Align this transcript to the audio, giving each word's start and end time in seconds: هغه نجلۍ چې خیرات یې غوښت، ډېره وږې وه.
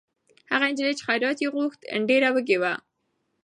هغه 0.51 0.65
نجلۍ 0.71 0.93
چې 0.97 1.05
خیرات 1.07 1.37
یې 1.41 1.49
غوښت، 1.55 1.79
ډېره 2.09 2.29
وږې 2.35 2.57
وه. 2.61 2.73